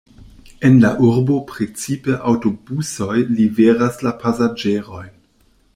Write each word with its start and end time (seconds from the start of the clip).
En 0.69 0.71
la 0.83 0.89
urbo 1.07 1.35
precipe 1.51 2.15
aŭtobusoj 2.31 3.21
liveras 3.41 4.03
la 4.09 4.15
pasaĝerojn. 4.25 5.15